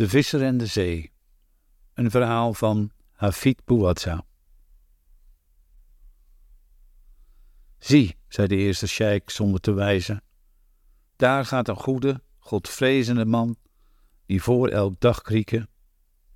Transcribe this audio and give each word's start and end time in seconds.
De 0.00 0.08
visser 0.08 0.42
en 0.42 0.56
de 0.56 0.66
zee. 0.66 1.12
Een 1.94 2.10
verhaal 2.10 2.54
van 2.54 2.90
Hafid 3.12 3.64
Bouazza. 3.64 4.24
Zie, 7.78 8.16
zei 8.28 8.46
de 8.46 8.56
eerste 8.56 8.86
sheik 8.86 9.30
zonder 9.30 9.60
te 9.60 9.72
wijzen, 9.72 10.22
daar 11.16 11.44
gaat 11.44 11.68
een 11.68 11.76
goede, 11.76 12.22
godvrezende 12.38 13.24
man, 13.24 13.56
die 14.26 14.42
voor 14.42 14.68
elk 14.68 15.00
dag 15.00 15.22
krieken, 15.22 15.68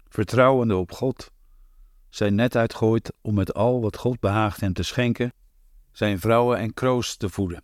vertrouwende 0.09 0.77
op 0.77 0.93
God, 0.93 1.31
zijn 2.09 2.35
net 2.35 2.57
uitgooit 2.57 3.13
om 3.21 3.35
met 3.35 3.55
al 3.55 3.81
wat 3.81 3.97
God 3.97 4.21
behaagt 4.21 4.61
hem 4.61 4.73
te 4.73 4.83
schenken, 4.83 5.33
zijn 5.93 6.19
vrouwen 6.19 6.59
en 6.59 6.75
kroos 6.75 7.17
te 7.17 7.29
voeden. 7.29 7.63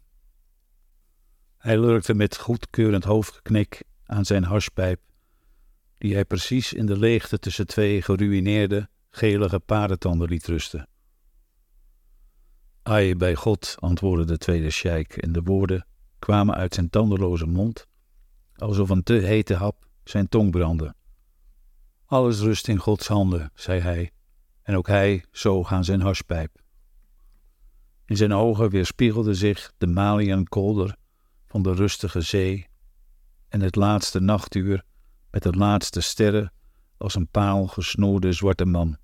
Hij 1.57 1.79
lurkte 1.79 2.15
met 2.15 2.37
goedkeurend 2.37 3.05
hoofdgeknik 3.05 3.83
aan 4.05 4.25
zijn 4.25 4.45
harspijp 4.45 5.09
die 6.01 6.15
hij 6.15 6.25
precies 6.25 6.73
in 6.73 6.87
de 6.87 6.99
leegte 6.99 7.39
tussen 7.39 7.67
twee 7.67 8.03
geruïneerde, 8.03 8.89
gelige 9.11 9.61
paardentanden 9.61 10.29
liet 10.29 10.47
rusten. 10.47 10.89
Ai, 12.83 13.17
bij 13.17 13.35
God, 13.35 13.75
antwoordde 13.79 14.25
de 14.25 14.39
tweede 14.39 14.71
sheik, 14.71 15.17
en 15.17 15.33
de 15.33 15.43
woorden 15.43 15.87
kwamen 16.19 16.55
uit 16.55 16.75
zijn 16.75 16.91
tandeloze 16.91 17.47
mond, 17.47 17.87
alsof 18.57 18.91
een 18.91 19.03
te 19.03 19.13
hete 19.13 19.55
hap 19.55 19.87
zijn 20.05 20.29
tong 20.29 20.51
brandde. 20.51 20.95
Alles 22.05 22.41
rust 22.41 22.69
in 22.69 22.79
Gods 22.79 23.07
handen, 23.07 23.51
zei 23.55 23.81
hij, 23.81 24.11
en 24.63 24.77
ook 24.77 24.87
hij 24.87 25.25
zoog 25.31 25.73
aan 25.73 25.85
zijn 25.85 26.01
harspijp. 26.01 26.61
In 28.07 28.17
zijn 28.17 28.33
ogen 28.33 28.71
weerspiegelde 28.71 29.35
zich 29.35 29.73
de 29.79 29.87
Malian-kolder 29.87 30.97
van 31.47 31.63
de 31.63 31.75
rustige 31.75 32.21
zee 32.21 32.67
en 33.49 33.61
het 33.61 33.77
laatste 33.77 34.21
nachtuur 34.21 34.85
met 35.31 35.43
de 35.43 35.53
laatste 35.53 36.01
sterren 36.01 36.53
als 36.97 37.15
een 37.15 37.29
paal 37.29 37.67
gesnoerde 37.67 38.33
zwarte 38.33 38.65
man. 38.65 38.99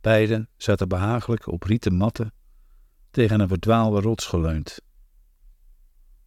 Beiden 0.00 0.48
zaten 0.56 0.88
behagelijk 0.88 1.46
op 1.46 1.62
rieten 1.62 1.94
matten 1.94 2.32
tegen 3.10 3.40
een 3.40 3.48
verdwaalde 3.48 4.00
rots 4.00 4.26
geleund. 4.26 4.80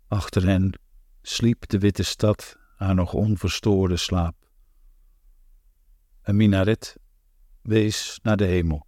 Achter 0.07 0.45
hen 0.45 0.79
sliep 1.21 1.67
de 1.67 1.79
witte 1.79 2.03
stad 2.03 2.57
haar 2.75 2.95
nog 2.95 3.13
onverstoorde 3.13 3.97
slaap. 3.97 4.49
Een 6.21 6.35
minaret 6.35 6.95
wees 7.61 8.19
naar 8.23 8.37
de 8.37 8.45
hemel. 8.45 8.87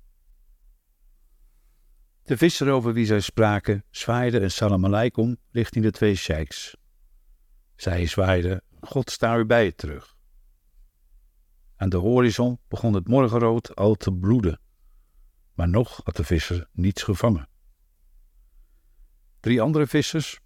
De 2.23 2.37
visser 2.37 2.69
over 2.69 2.93
wie 2.93 3.05
zij 3.05 3.19
spraken 3.19 3.83
zwaaide 3.89 4.39
een 4.39 4.51
salam 4.51 4.85
aleikum 4.85 5.37
richting 5.51 5.85
de 5.85 5.91
twee 5.91 6.15
sheiks. 6.15 6.75
Zij 7.75 8.05
zwaaide 8.05 8.63
God 8.81 9.11
sta 9.11 9.37
u 9.37 9.45
bij 9.45 9.63
je 9.63 9.75
terug. 9.75 10.15
Aan 11.75 11.89
de 11.89 11.97
horizon 11.97 12.59
begon 12.67 12.93
het 12.93 13.07
morgenrood 13.07 13.75
al 13.75 13.95
te 13.95 14.13
bloeden, 14.13 14.59
maar 15.53 15.69
nog 15.69 16.01
had 16.03 16.15
de 16.15 16.23
visser 16.23 16.67
niets 16.71 17.03
gevangen. 17.03 17.49
Drie 19.39 19.61
andere 19.61 19.87
vissers, 19.87 20.39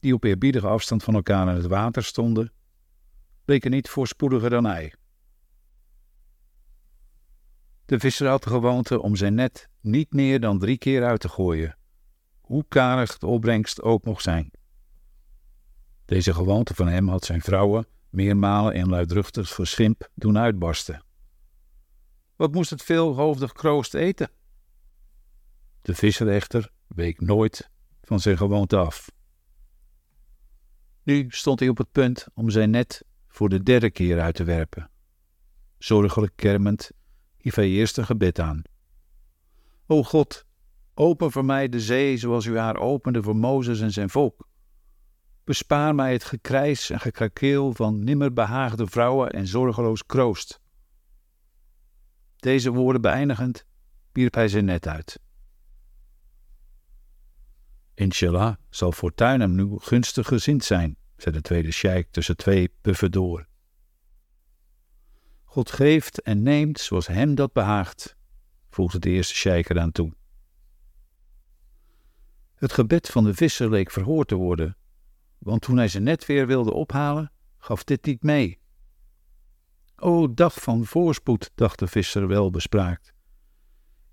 die 0.00 0.14
op 0.14 0.24
eerbiedige 0.24 0.66
afstand 0.66 1.02
van 1.02 1.14
elkaar 1.14 1.48
in 1.48 1.54
het 1.54 1.66
water 1.66 2.04
stonden, 2.04 2.52
bleken 3.44 3.70
niet 3.70 3.88
voorspoediger 3.88 4.50
dan 4.50 4.64
hij. 4.64 4.94
De 7.84 7.98
visser 7.98 8.28
had 8.28 8.42
de 8.42 8.48
gewoonte 8.48 9.00
om 9.00 9.16
zijn 9.16 9.34
net 9.34 9.68
niet 9.80 10.12
meer 10.12 10.40
dan 10.40 10.58
drie 10.58 10.78
keer 10.78 11.04
uit 11.04 11.20
te 11.20 11.28
gooien, 11.28 11.78
hoe 12.40 12.64
karig 12.68 13.18
de 13.18 13.26
opbrengst 13.26 13.82
ook 13.82 14.04
mocht 14.04 14.22
zijn. 14.22 14.50
Deze 16.04 16.34
gewoonte 16.34 16.74
van 16.74 16.88
hem 16.88 17.08
had 17.08 17.24
zijn 17.24 17.40
vrouwen 17.40 17.86
meermalen 18.10 18.74
in 18.74 18.88
luidruchtig 18.88 19.48
verschimp 19.48 20.08
doen 20.14 20.38
uitbarsten. 20.38 21.04
Wat 22.36 22.52
moest 22.52 22.70
het 22.70 22.82
veelhoofdig 22.82 23.52
kroost 23.52 23.94
eten? 23.94 24.30
De 25.82 25.94
visser 25.94 26.28
echter 26.28 26.70
week 26.86 27.20
nooit 27.20 27.70
van 28.02 28.20
zijn 28.20 28.36
gewoonte 28.36 28.76
af. 28.76 29.10
Nu 31.02 31.26
stond 31.28 31.60
hij 31.60 31.68
op 31.68 31.78
het 31.78 31.92
punt 31.92 32.26
om 32.34 32.50
zijn 32.50 32.70
net 32.70 33.04
voor 33.28 33.48
de 33.48 33.62
derde 33.62 33.90
keer 33.90 34.20
uit 34.20 34.34
te 34.34 34.44
werpen. 34.44 34.90
Zorgelijk 35.78 36.32
kermend 36.36 36.90
hief 37.36 37.54
hij 37.54 37.68
eerst 37.68 37.98
een 37.98 38.06
gebed 38.06 38.38
aan. 38.38 38.62
O 39.86 40.02
God, 40.02 40.46
open 40.94 41.32
voor 41.32 41.44
mij 41.44 41.68
de 41.68 41.80
zee 41.80 42.16
zoals 42.16 42.44
u 42.44 42.58
haar 42.58 42.76
opende 42.76 43.22
voor 43.22 43.36
Mozes 43.36 43.80
en 43.80 43.90
zijn 43.90 44.10
volk. 44.10 44.48
Bespaar 45.44 45.94
mij 45.94 46.12
het 46.12 46.24
gekrijs 46.24 46.90
en 46.90 47.00
gekrakeel 47.00 47.72
van 47.72 48.04
nimmer 48.04 48.32
behaagde 48.32 48.86
vrouwen 48.86 49.30
en 49.30 49.46
zorgeloos 49.46 50.06
kroost. 50.06 50.60
Deze 52.36 52.70
woorden 52.70 53.00
beëindigend, 53.00 53.66
wierp 54.12 54.34
hij 54.34 54.48
zijn 54.48 54.64
net 54.64 54.86
uit. 54.86 55.20
Inshallah 57.94 58.54
zal 58.70 58.92
fortuin 58.92 59.40
hem 59.40 59.54
nu 59.54 59.76
gunstig 59.78 60.26
gezind 60.26 60.64
zijn, 60.64 60.96
zei 61.16 61.34
de 61.34 61.40
tweede 61.40 61.70
sheik 61.70 62.08
tussen 62.10 62.36
twee 62.36 62.74
puffen 62.80 63.10
door. 63.10 63.46
God 65.44 65.70
geeft 65.70 66.22
en 66.22 66.42
neemt 66.42 66.80
zoals 66.80 67.06
hem 67.06 67.34
dat 67.34 67.52
behaagt, 67.52 68.16
voegde 68.70 68.98
de 68.98 69.10
eerste 69.10 69.34
sheik 69.34 69.70
eraan 69.70 69.92
toe. 69.92 70.12
Het 72.54 72.72
gebed 72.72 73.08
van 73.08 73.24
de 73.24 73.34
visser 73.34 73.70
leek 73.70 73.90
verhoord 73.90 74.28
te 74.28 74.34
worden, 74.34 74.76
want 75.42 75.62
toen 75.62 75.76
hij 75.76 75.88
ze 75.88 76.00
net 76.00 76.26
weer 76.26 76.46
wilde 76.46 76.72
ophalen, 76.72 77.32
gaf 77.58 77.84
dit 77.84 78.04
niet 78.04 78.22
mee. 78.22 78.60
O 79.96 80.34
dag 80.34 80.54
van 80.54 80.84
voorspoed, 80.84 81.50
dacht 81.54 81.78
de 81.78 81.86
visser 81.86 82.28
wel 82.28 82.50
bespraakt. 82.50 83.12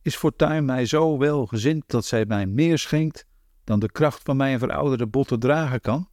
Is 0.01 0.15
fortuin 0.15 0.65
mij 0.65 0.85
zo 0.85 1.17
welgezind 1.17 1.83
dat 1.87 2.05
zij 2.05 2.25
mij 2.25 2.45
meer 2.45 2.77
schenkt 2.77 3.25
dan 3.63 3.79
de 3.79 3.91
kracht 3.91 4.21
van 4.23 4.37
mijn 4.37 4.59
verouderde 4.59 5.07
botten 5.07 5.39
dragen 5.39 5.81
kan? 5.81 6.09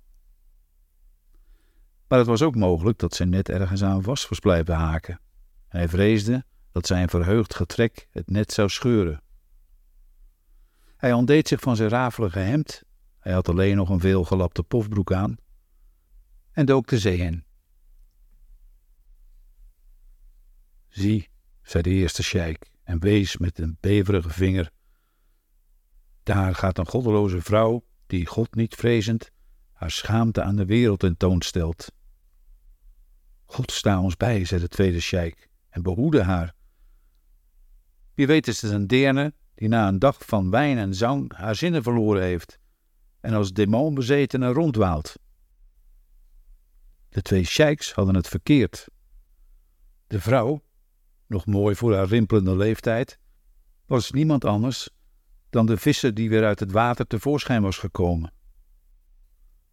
Maar 2.08 2.18
het 2.18 2.26
was 2.26 2.42
ook 2.42 2.54
mogelijk 2.54 2.98
dat 2.98 3.14
zij 3.14 3.26
net 3.26 3.48
ergens 3.48 3.82
aan 3.82 4.02
vast 4.02 4.28
was 4.28 4.38
blijven 4.38 4.74
haken. 4.74 5.20
hij 5.68 5.88
vreesde 5.88 6.44
dat 6.72 6.86
zijn 6.86 7.08
verheugd 7.08 7.54
getrek 7.54 8.08
het 8.10 8.30
net 8.30 8.52
zou 8.52 8.68
scheuren. 8.68 9.22
Hij 10.96 11.12
ontdeed 11.12 11.48
zich 11.48 11.60
van 11.60 11.76
zijn 11.76 11.88
rafelige 11.88 12.38
hemd 12.38 12.82
hij 13.26 13.34
had 13.34 13.48
alleen 13.48 13.76
nog 13.76 13.88
een 13.88 14.00
veelgelapte 14.00 14.62
pofbroek 14.62 15.12
aan 15.12 15.36
en 16.50 16.66
dook 16.66 16.86
de 16.86 16.98
zee 16.98 17.16
in. 17.18 17.44
Zie, 20.88 21.28
zei 21.62 21.82
de 21.82 21.90
eerste 21.90 22.22
sheik 22.22 22.70
en 22.82 23.00
wees 23.00 23.36
met 23.36 23.58
een 23.58 23.76
beverige 23.80 24.30
vinger. 24.30 24.70
Daar 26.22 26.54
gaat 26.54 26.78
een 26.78 26.86
goddeloze 26.86 27.40
vrouw 27.42 27.84
die 28.06 28.26
God 28.26 28.54
niet 28.54 28.74
vrezend 28.74 29.30
haar 29.72 29.90
schaamte 29.90 30.42
aan 30.42 30.56
de 30.56 30.66
wereld 30.66 30.98
tentoonstelt. 30.98 31.92
God 33.44 33.72
sta 33.72 34.00
ons 34.00 34.16
bij, 34.16 34.44
zei 34.44 34.60
de 34.60 34.68
tweede 34.68 35.00
sheik, 35.00 35.48
en 35.68 35.82
behoede 35.82 36.22
haar. 36.22 36.54
Wie 38.14 38.26
weet 38.26 38.46
is 38.48 38.62
het 38.62 38.72
een 38.72 38.86
deerne 38.86 39.34
die 39.54 39.68
na 39.68 39.88
een 39.88 39.98
dag 39.98 40.26
van 40.26 40.50
wijn 40.50 40.78
en 40.78 40.94
zang 40.94 41.36
haar 41.36 41.54
zinnen 41.54 41.82
verloren 41.82 42.22
heeft 42.22 42.58
en 43.26 43.34
als 43.34 43.52
demonbezetene 43.52 44.52
rondwaalt. 44.52 45.16
De 47.08 47.22
twee 47.22 47.44
sheiks 47.44 47.92
hadden 47.92 48.14
het 48.14 48.28
verkeerd. 48.28 48.88
De 50.06 50.20
vrouw, 50.20 50.62
nog 51.26 51.46
mooi 51.46 51.74
voor 51.74 51.94
haar 51.94 52.06
rimpelende 52.06 52.56
leeftijd, 52.56 53.18
was 53.86 54.10
niemand 54.10 54.44
anders 54.44 54.88
dan 55.50 55.66
de 55.66 55.76
visser 55.76 56.14
die 56.14 56.28
weer 56.28 56.44
uit 56.44 56.60
het 56.60 56.72
water 56.72 57.06
tevoorschijn 57.06 57.62
was 57.62 57.78
gekomen. 57.78 58.32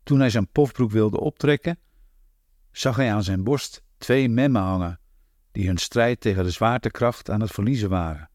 Toen 0.03 0.19
hij 0.19 0.29
zijn 0.29 0.51
pofbroek 0.51 0.91
wilde 0.91 1.19
optrekken, 1.19 1.79
zag 2.71 2.95
hij 2.95 3.13
aan 3.13 3.23
zijn 3.23 3.43
borst 3.43 3.83
twee 3.97 4.29
memmen 4.29 4.61
hangen, 4.61 4.99
die 5.51 5.67
hun 5.67 5.77
strijd 5.77 6.19
tegen 6.19 6.43
de 6.43 6.51
zwaartekracht 6.51 7.29
aan 7.29 7.41
het 7.41 7.51
verliezen 7.51 7.89
waren. 7.89 8.29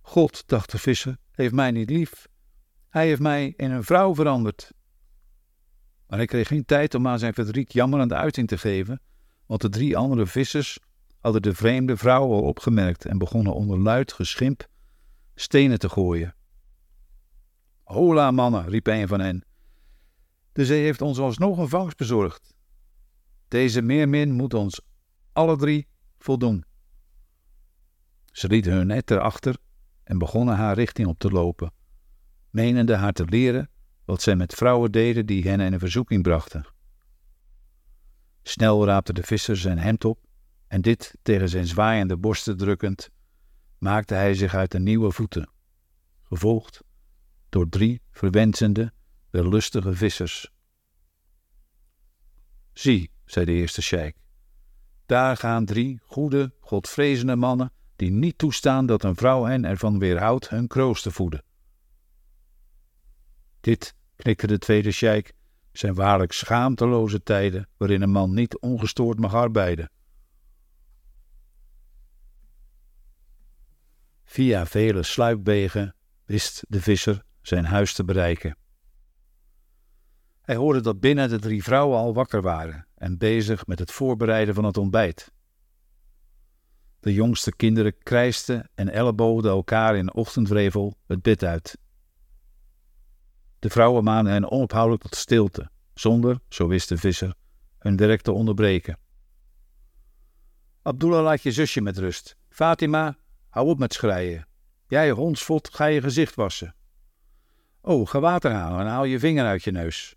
God, 0.00 0.48
dacht 0.48 0.70
de 0.70 0.78
visser, 0.78 1.18
heeft 1.30 1.54
mij 1.54 1.70
niet 1.70 1.90
lief 1.90 2.26
hij 2.88 3.06
heeft 3.06 3.20
mij 3.20 3.54
in 3.56 3.70
een 3.70 3.84
vrouw 3.84 4.14
veranderd. 4.14 4.72
Maar 6.06 6.18
hij 6.18 6.26
kreeg 6.26 6.48
geen 6.48 6.64
tijd 6.64 6.94
om 6.94 7.06
aan 7.06 7.18
zijn 7.18 7.34
verdriet 7.34 7.72
jammerende 7.72 8.14
uiting 8.14 8.48
te 8.48 8.58
geven, 8.58 9.00
want 9.46 9.60
de 9.60 9.68
drie 9.68 9.96
andere 9.96 10.26
vissers 10.26 10.78
hadden 11.20 11.42
de 11.42 11.54
vreemde 11.54 11.96
vrouw 11.96 12.32
al 12.32 12.42
opgemerkt 12.42 13.04
en 13.04 13.18
begonnen 13.18 13.54
onder 13.54 13.78
luid 13.78 14.12
geschimp 14.12 14.68
stenen 15.34 15.78
te 15.78 15.88
gooien. 15.88 16.34
Hola, 17.82 18.30
mannen, 18.30 18.68
riep 18.68 18.86
een 18.86 19.08
van 19.08 19.20
hen. 19.20 19.44
De 20.52 20.64
zee 20.64 20.82
heeft 20.82 21.00
ons 21.00 21.18
alsnog 21.18 21.58
een 21.58 21.68
vangst 21.68 21.96
bezorgd. 21.96 22.54
Deze 23.48 23.82
meermin 23.82 24.32
moet 24.32 24.54
ons 24.54 24.80
alle 25.32 25.56
drie 25.56 25.88
voldoen. 26.18 26.64
Ze 28.30 28.48
lieten 28.48 28.72
hun 28.72 28.86
net 28.86 29.10
erachter 29.10 29.56
en 30.04 30.18
begonnen 30.18 30.56
haar 30.56 30.74
richting 30.74 31.08
op 31.08 31.18
te 31.18 31.30
lopen 31.30 31.72
menende 32.56 32.94
haar 32.94 33.12
te 33.12 33.24
leren 33.24 33.70
wat 34.04 34.22
zij 34.22 34.36
met 34.36 34.54
vrouwen 34.54 34.92
deden 34.92 35.26
die 35.26 35.48
hen 35.48 35.60
in 35.60 35.72
een 35.72 35.78
verzoeking 35.78 36.22
brachten. 36.22 36.66
Snel 38.42 38.86
raapte 38.86 39.12
de 39.12 39.22
visser 39.22 39.56
zijn 39.56 39.78
hemd 39.78 40.04
op 40.04 40.18
en 40.66 40.80
dit 40.80 41.18
tegen 41.22 41.48
zijn 41.48 41.66
zwaaiende 41.66 42.16
borsten 42.16 42.56
drukkend, 42.56 43.10
maakte 43.78 44.14
hij 44.14 44.34
zich 44.34 44.54
uit 44.54 44.70
de 44.70 44.78
nieuwe 44.78 45.12
voeten, 45.12 45.50
gevolgd 46.22 46.82
door 47.48 47.68
drie 47.68 48.02
verwensende, 48.10 48.92
lustige 49.30 49.92
vissers. 49.92 50.50
Zie, 52.72 53.10
zei 53.24 53.44
de 53.44 53.52
eerste 53.52 53.82
sheik, 53.82 54.16
daar 55.06 55.36
gaan 55.36 55.64
drie 55.64 56.00
goede, 56.02 56.52
godvrezende 56.60 57.36
mannen 57.36 57.72
die 57.96 58.10
niet 58.10 58.38
toestaan 58.38 58.86
dat 58.86 59.04
een 59.04 59.16
vrouw 59.16 59.44
hen 59.44 59.64
ervan 59.64 59.98
weerhoudt 59.98 60.48
hun 60.48 60.66
kroos 60.66 61.02
te 61.02 61.10
voeden. 61.10 61.45
Dit, 63.60 63.94
knikte 64.16 64.46
de 64.46 64.58
tweede 64.58 64.90
sheik, 64.90 65.32
zijn 65.72 65.94
waarlijk 65.94 66.32
schaamteloze 66.32 67.22
tijden 67.22 67.68
waarin 67.76 68.02
een 68.02 68.10
man 68.10 68.34
niet 68.34 68.58
ongestoord 68.58 69.18
mag 69.18 69.34
arbeiden. 69.34 69.90
Via 74.24 74.66
vele 74.66 75.02
sluipwegen 75.02 75.94
wist 76.24 76.64
de 76.68 76.80
visser 76.80 77.22
zijn 77.42 77.64
huis 77.64 77.94
te 77.94 78.04
bereiken. 78.04 78.56
Hij 80.40 80.56
hoorde 80.56 80.80
dat 80.80 81.00
binnen 81.00 81.28
de 81.28 81.38
drie 81.38 81.62
vrouwen 81.62 81.98
al 81.98 82.14
wakker 82.14 82.42
waren 82.42 82.86
en 82.94 83.18
bezig 83.18 83.66
met 83.66 83.78
het 83.78 83.92
voorbereiden 83.92 84.54
van 84.54 84.64
het 84.64 84.76
ontbijt. 84.76 85.32
De 87.00 87.12
jongste 87.12 87.56
kinderen 87.56 87.98
krijsten 87.98 88.70
en 88.74 88.88
elleboogden 88.88 89.50
elkaar 89.50 89.96
in 89.96 90.14
ochtendwrevel 90.14 90.96
het 91.06 91.22
bed 91.22 91.44
uit. 91.44 91.78
De 93.66 93.72
vrouwen 93.72 94.04
maanden 94.04 94.32
hen 94.32 94.50
onophoudelijk 94.50 95.02
tot 95.02 95.14
stilte, 95.14 95.70
zonder, 95.94 96.40
zo 96.48 96.68
wist 96.68 96.88
de 96.88 96.96
visser, 96.96 97.34
hun 97.78 97.96
werk 97.96 98.20
te 98.20 98.32
onderbreken. 98.32 98.98
Abdullah 100.82 101.22
laat 101.22 101.42
je 101.42 101.52
zusje 101.52 101.80
met 101.80 101.98
rust. 101.98 102.36
Fatima, 102.48 103.16
hou 103.48 103.68
op 103.68 103.78
met 103.78 103.92
schreien. 103.92 104.46
Jij, 104.88 105.10
hondsvot, 105.10 105.74
ga 105.74 105.84
je 105.84 106.00
gezicht 106.00 106.34
wassen. 106.34 106.74
Oh, 107.80 108.08
ga 108.08 108.20
water 108.20 108.52
halen 108.52 108.80
en 108.80 108.86
haal 108.86 109.04
je 109.04 109.18
vinger 109.18 109.46
uit 109.46 109.64
je 109.64 109.70
neus. 109.70 110.16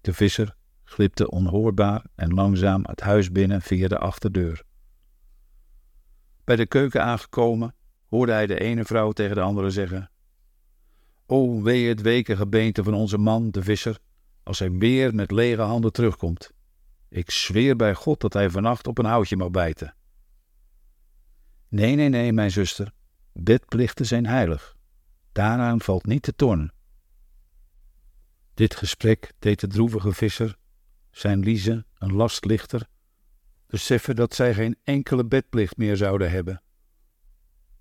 De 0.00 0.12
visser 0.12 0.56
glipte 0.84 1.30
onhoorbaar 1.30 2.04
en 2.14 2.34
langzaam 2.34 2.84
het 2.86 3.00
huis 3.00 3.32
binnen 3.32 3.62
via 3.62 3.88
de 3.88 3.98
achterdeur. 3.98 4.62
Bij 6.44 6.56
de 6.56 6.66
keuken 6.66 7.02
aangekomen, 7.02 7.74
hoorde 8.08 8.32
hij 8.32 8.46
de 8.46 8.60
ene 8.60 8.84
vrouw 8.84 9.12
tegen 9.12 9.34
de 9.34 9.42
andere 9.42 9.70
zeggen: 9.70 10.10
O, 11.26 11.62
wee 11.62 11.88
het 11.88 12.00
weke 12.00 12.36
gebeente 12.36 12.82
van 12.84 12.94
onze 12.94 13.18
man, 13.18 13.50
de 13.50 13.62
visser, 13.62 13.98
als 14.42 14.58
hij 14.58 14.70
weer 14.70 15.14
met 15.14 15.30
lege 15.30 15.60
handen 15.60 15.92
terugkomt. 15.92 16.52
Ik 17.08 17.30
zweer 17.30 17.76
bij 17.76 17.94
God 17.94 18.20
dat 18.20 18.32
hij 18.32 18.50
vannacht 18.50 18.86
op 18.86 18.98
een 18.98 19.04
houtje 19.04 19.36
mag 19.36 19.50
bijten. 19.50 19.94
Nee, 21.68 21.94
nee, 21.94 22.08
nee, 22.08 22.32
mijn 22.32 22.50
zuster, 22.50 22.92
bedplichten 23.32 24.06
zijn 24.06 24.26
heilig. 24.26 24.76
Daaraan 25.32 25.80
valt 25.80 26.06
niet 26.06 26.22
te 26.22 26.34
tornen. 26.34 26.72
Dit 28.54 28.74
gesprek 28.74 29.32
deed 29.38 29.60
de 29.60 29.66
droevige 29.66 30.12
visser, 30.12 30.56
zijn 31.10 31.40
Lize 31.40 31.84
een 31.98 32.12
last 32.12 32.44
lichter, 32.44 32.88
beseffen 33.66 34.16
dat 34.16 34.34
zij 34.34 34.54
geen 34.54 34.76
enkele 34.84 35.24
bedplicht 35.24 35.76
meer 35.76 35.96
zouden 35.96 36.30
hebben. 36.30 36.62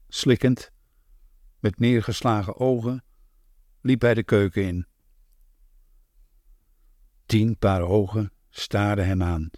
Slikkend, 0.07 0.71
met 1.59 1.79
neergeslagen 1.79 2.59
ogen, 2.59 3.03
liep 3.85 4.01
hij 4.01 4.13
de 4.13 4.23
keuken 4.23 4.63
in. 4.63 4.85
Tien 7.25 7.57
paar 7.57 7.81
ogen 7.81 8.31
staarden 8.49 9.05
hem 9.05 9.23
aan. 9.23 9.49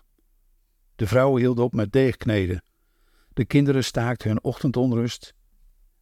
De 0.95 1.07
vrouwen 1.07 1.41
hielden 1.41 1.63
op 1.63 1.73
met 1.73 1.91
deegkneden. 1.91 2.63
De 3.33 3.45
kinderen 3.45 3.83
staakten 3.83 4.29
hun 4.29 4.43
ochtendonrust. 4.43 5.33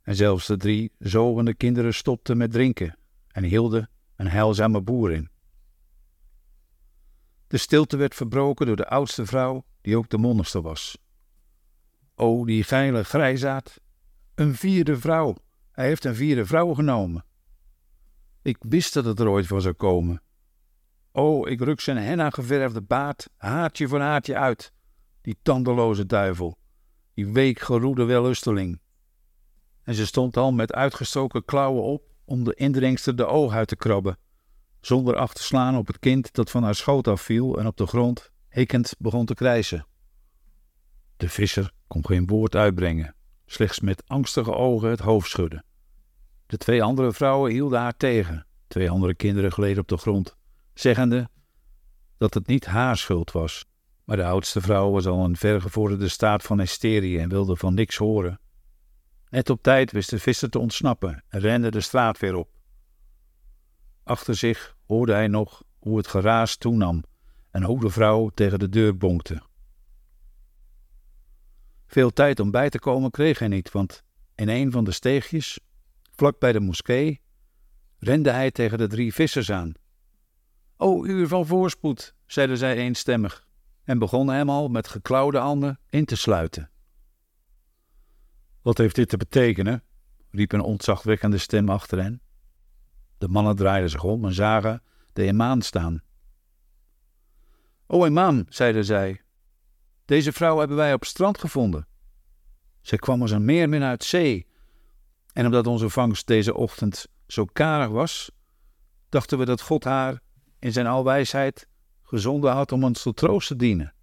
En 0.02 0.16
zelfs 0.16 0.48
de 0.48 0.58
drie 0.58 0.92
zogende 1.00 1.54
kinderen 1.54 1.94
stopten 1.94 2.38
met 2.38 2.52
drinken 2.52 2.98
en 3.28 3.44
hielden 3.44 3.90
een 4.16 4.28
heilzame 4.28 4.82
boer 4.82 5.12
in. 5.12 5.30
De 7.48 7.58
stilte 7.58 7.98
werd 7.98 8.16
verbroken 8.16 8.66
door 8.66 8.76
de 8.76 8.88
oudste 8.88 9.26
vrouw, 9.26 9.66
die 9.82 9.98
ook 9.98 10.10
de 10.10 10.18
mondigste 10.18 10.62
was. 10.62 10.98
O, 12.16 12.46
die 12.46 12.64
geile 12.64 13.04
grijzaad! 13.04 13.82
Een 14.36 14.56
vierde 14.56 14.98
vrouw! 14.98 15.36
Hij 15.72 15.88
heeft 15.88 16.06
een 16.06 16.16
vierde 16.16 16.46
vrouw 16.46 16.74
genomen. 16.74 17.26
Ik 18.46 18.58
wist 18.60 18.94
dat 18.94 19.06
het 19.06 19.20
er 19.20 19.28
ooit 19.28 19.48
van 19.48 19.62
zou 19.62 19.74
komen. 19.74 20.22
O, 21.12 21.46
ik 21.46 21.62
ruk 21.62 21.80
zijn 21.80 21.98
henna 21.98 22.30
geverfde 22.30 22.82
baard 22.82 23.30
haartje 23.38 23.88
voor 23.88 24.00
haartje 24.00 24.38
uit. 24.38 24.72
Die 25.22 25.38
tandeloze 25.42 26.06
duivel, 26.06 26.58
die 27.14 27.28
week 27.28 27.60
geroede 27.60 28.04
wellusteling. 28.04 28.80
En 29.84 29.94
ze 29.94 30.06
stond 30.06 30.38
al 30.38 30.52
met 30.52 30.74
uitgestoken 30.74 31.46
klauwen 31.46 31.84
op 31.84 32.04
om 32.26 32.44
de 32.44 32.54
indringster 32.54 33.16
de 33.16 33.26
oog 33.26 33.54
uit 33.54 33.68
te 33.68 33.76
krabben, 33.76 34.18
zonder 34.82 35.16
acht 35.16 35.36
te 35.36 35.44
slaan 35.44 35.78
op 35.78 35.88
het 35.88 36.00
kind 36.00 36.34
dat 36.34 36.52
van 36.52 36.64
haar 36.64 36.76
schoot 36.76 37.08
afviel 37.08 37.60
en 37.60 37.68
op 37.68 37.78
de 37.78 37.86
grond, 37.86 38.32
hikkend, 38.50 38.96
begon 39.00 39.26
te 39.26 39.34
krijsen. 39.34 39.88
De 41.18 41.30
visser 41.30 41.72
kon 41.88 42.06
geen 42.06 42.28
woord 42.28 42.56
uitbrengen, 42.56 43.16
slechts 43.46 43.80
met 43.80 44.04
angstige 44.08 44.54
ogen 44.54 44.90
het 44.90 45.00
hoofd 45.00 45.30
schudden. 45.30 45.66
De 46.46 46.58
twee 46.58 46.84
andere 46.84 47.14
vrouwen 47.14 47.52
hielden 47.52 47.80
haar 47.80 47.98
tegen, 47.98 48.46
twee 48.68 48.90
andere 48.90 49.16
kinderen 49.16 49.52
gleden 49.52 49.82
op 49.82 49.88
de 49.88 49.98
grond, 49.98 50.36
zeggende 50.74 51.30
dat 52.18 52.34
het 52.34 52.48
niet 52.48 52.66
haar 52.66 52.98
schuld 52.98 53.32
was. 53.32 53.66
Maar 54.04 54.18
de 54.18 54.26
oudste 54.26 54.62
vrouw 54.62 54.92
was 54.92 55.08
al 55.08 55.26
in 55.26 55.36
vergevorderde 55.36 56.08
staat 56.08 56.44
van 56.44 56.60
hysterie 56.60 57.20
en 57.20 57.30
wilde 57.30 57.56
van 57.56 57.74
niks 57.74 57.98
horen. 57.98 58.40
Net 59.30 59.50
op 59.50 59.62
tijd 59.62 59.92
wist 59.92 60.10
de 60.10 60.20
visser 60.20 60.50
te 60.50 60.60
ontsnappen 60.60 61.24
en 61.28 61.40
rende 61.40 61.72
de 61.72 61.82
straat 61.82 62.20
weer 62.20 62.36
op. 62.36 62.50
Achter 64.04 64.36
zich 64.36 64.76
hoorde 64.86 65.14
hij 65.14 65.28
nog 65.28 65.64
hoe 65.80 65.98
het 65.98 66.08
geraas 66.08 66.56
toenam 66.56 67.04
en 67.52 67.64
hoe 67.64 67.80
de 67.80 67.90
vrouw 67.90 68.30
tegen 68.30 68.60
de 68.60 68.70
deur 68.70 68.98
bonkte. 68.98 69.42
Veel 71.88 72.12
tijd 72.12 72.40
om 72.40 72.52
bij 72.52 72.70
te 72.70 72.80
komen 72.80 73.12
kreeg 73.12 73.40
hij 73.40 73.48
niet, 73.48 73.72
want 73.72 74.04
in 74.36 74.50
een 74.50 74.72
van 74.72 74.84
de 74.84 74.92
steegjes 74.92 75.60
Vlak 76.16 76.40
bij 76.40 76.52
de 76.52 76.60
moskee 76.60 77.22
rende 78.00 78.32
hij 78.32 78.52
tegen 78.52 78.78
de 78.78 78.88
drie 78.88 79.14
vissers 79.14 79.52
aan. 79.52 79.74
O 80.78 81.06
uur 81.06 81.28
van 81.28 81.46
voorspoed, 81.46 82.16
zeiden 82.26 82.58
zij 82.58 82.76
eenstemmig 82.76 83.48
en 83.84 84.00
begonnen 84.00 84.36
hem 84.36 84.50
al 84.50 84.68
met 84.68 84.88
geklauwde 84.88 85.38
handen 85.38 85.80
in 85.90 86.06
te 86.06 86.16
sluiten. 86.16 86.70
Wat 88.62 88.78
heeft 88.78 88.96
dit 88.96 89.10
te 89.10 89.18
betekenen? 89.18 89.84
riep 90.32 90.52
een 90.52 90.62
ontzagwekkende 90.62 91.38
stem 91.38 91.70
achter 91.70 92.02
hen. 92.02 92.22
De 93.18 93.28
mannen 93.28 93.56
draaiden 93.56 93.90
zich 93.90 94.04
om 94.04 94.26
en 94.26 94.34
zagen 94.34 94.84
de 95.14 95.26
imam 95.28 95.62
staan. 95.62 96.04
O 97.88 98.06
imam, 98.06 98.46
zeiden 98.50 98.86
zij, 98.86 99.22
deze 100.06 100.32
vrouw 100.32 100.60
hebben 100.60 100.78
wij 100.78 100.94
op 100.94 101.06
strand 101.06 101.38
gevonden. 101.38 101.88
Zij 102.82 102.98
kwam 102.98 103.22
als 103.22 103.32
een 103.32 103.46
meermin 103.46 103.84
uit 103.84 104.04
zee 104.04 104.48
en 105.36 105.46
omdat 105.46 105.68
onze 105.68 105.90
vangst 105.90 106.28
deze 106.28 106.54
ochtend 106.54 107.08
zo 107.28 107.46
karig 107.46 107.88
was, 107.88 108.32
dachten 109.10 109.38
we 109.38 109.46
dat 109.46 109.62
God 109.62 109.84
haar 109.84 110.22
in 110.60 110.72
zijn 110.72 110.88
alwijsheid 110.88 111.68
gezonden 112.04 112.52
had 112.52 112.72
om 112.72 112.84
ons 112.84 113.02
tot 113.02 113.16
troost 113.16 113.48
te 113.48 113.56
dienen. 113.56 113.94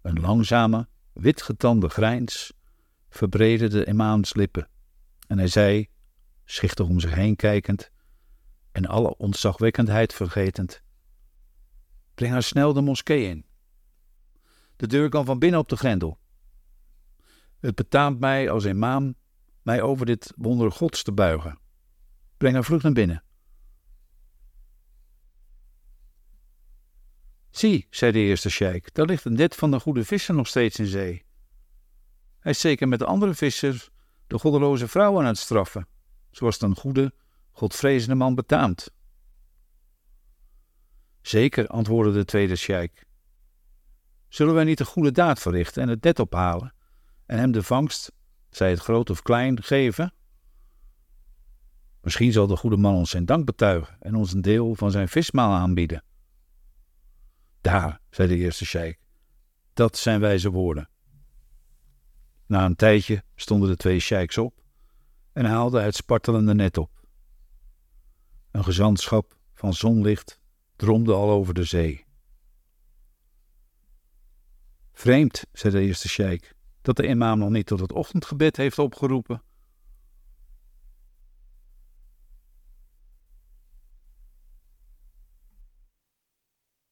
Een 0.00 0.20
langzame, 0.20 0.88
witgetande 1.12 1.88
grijns 1.88 2.52
verbreedde 3.08 3.68
de 3.68 3.86
imaams 3.86 4.34
lippen 4.34 4.68
en 5.26 5.38
hij 5.38 5.48
zei, 5.48 5.88
schichtig 6.44 6.86
om 6.86 7.00
zich 7.00 7.14
heen 7.14 7.36
kijkend 7.36 7.90
en 8.72 8.86
alle 8.86 9.16
ontzagwekkendheid 9.16 10.12
vergetend, 10.12 10.82
breng 12.14 12.32
haar 12.32 12.42
snel 12.42 12.72
de 12.72 12.80
moskee 12.80 13.28
in. 13.28 13.46
De 14.76 14.86
deur 14.86 15.08
kan 15.08 15.24
van 15.24 15.38
binnen 15.38 15.60
op 15.60 15.68
de 15.68 15.76
grendel. 15.76 16.18
Het 17.60 17.74
betaamt 17.74 18.20
mij 18.20 18.50
als 18.50 18.64
imam 18.64 19.14
mij 19.62 19.82
over 19.82 20.06
dit 20.06 20.32
wonder 20.36 20.72
Gods 20.72 21.02
te 21.02 21.12
buigen. 21.12 21.58
Breng 22.36 22.54
haar 22.54 22.64
vlug 22.64 22.82
naar 22.82 22.92
binnen. 22.92 23.22
Zie, 27.50 27.86
zei 27.90 28.12
de 28.12 28.18
eerste 28.18 28.50
sheik, 28.50 28.94
daar 28.94 29.06
ligt 29.06 29.24
een 29.24 29.32
net 29.32 29.54
van 29.54 29.70
de 29.70 29.80
goede 29.80 30.04
visser 30.04 30.34
nog 30.34 30.46
steeds 30.46 30.78
in 30.78 30.86
zee. 30.86 31.24
Hij 32.38 32.52
is 32.52 32.60
zeker 32.60 32.88
met 32.88 32.98
de 32.98 33.04
andere 33.04 33.34
vissers 33.34 33.90
de 34.26 34.38
goddeloze 34.38 34.88
vrouw 34.88 35.18
aan 35.18 35.26
het 35.26 35.38
straffen, 35.38 35.88
zoals 36.30 36.54
het 36.54 36.62
een 36.62 36.76
goede, 36.76 37.14
godvrezende 37.50 38.14
man 38.14 38.34
betaamt. 38.34 38.90
Zeker, 41.20 41.66
antwoordde 41.66 42.12
de 42.12 42.24
tweede 42.24 42.56
sheik. 42.56 43.06
Zullen 44.28 44.54
wij 44.54 44.64
niet 44.64 44.80
een 44.80 44.86
goede 44.86 45.12
daad 45.12 45.40
verrichten 45.40 45.82
en 45.82 45.88
het 45.88 46.02
net 46.02 46.18
ophalen 46.18 46.74
en 47.26 47.38
hem 47.38 47.52
de 47.52 47.62
vangst 47.62 48.12
zij 48.56 48.70
het 48.70 48.80
groot 48.80 49.10
of 49.10 49.22
klein, 49.22 49.62
geven. 49.62 50.14
Misschien 52.00 52.32
zal 52.32 52.46
de 52.46 52.56
goede 52.56 52.76
man 52.76 52.94
ons 52.94 53.10
zijn 53.10 53.26
dank 53.26 53.44
betuigen 53.44 53.96
en 54.00 54.14
ons 54.14 54.32
een 54.32 54.42
deel 54.42 54.74
van 54.74 54.90
zijn 54.90 55.08
vismaal 55.08 55.52
aanbieden. 55.52 56.04
Daar, 57.60 58.00
zei 58.10 58.28
de 58.28 58.36
eerste 58.36 58.64
sheik. 58.64 59.00
Dat 59.72 59.96
zijn 59.96 60.20
wijze 60.20 60.50
woorden. 60.50 60.88
Na 62.46 62.64
een 62.64 62.76
tijdje 62.76 63.24
stonden 63.34 63.68
de 63.68 63.76
twee 63.76 63.98
sheiks 63.98 64.38
op 64.38 64.62
en 65.32 65.44
haalden 65.44 65.84
het 65.84 65.94
spartelende 65.94 66.54
net 66.54 66.78
op. 66.78 66.90
Een 68.50 68.64
gezantschap 68.64 69.36
van 69.54 69.74
zonlicht 69.74 70.40
dromde 70.76 71.12
al 71.12 71.30
over 71.30 71.54
de 71.54 71.64
zee. 71.64 72.04
Vreemd, 74.92 75.44
zei 75.52 75.72
de 75.72 75.80
eerste 75.80 76.08
sheik, 76.08 76.54
dat 76.82 76.96
de 76.96 77.08
imam 77.08 77.38
nog 77.38 77.50
niet 77.50 77.66
tot 77.66 77.80
het 77.80 77.92
ochtendgebed 77.92 78.56
heeft 78.56 78.78
opgeroepen. 78.78 79.42